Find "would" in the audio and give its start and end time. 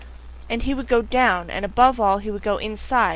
0.73-0.87, 2.31-2.41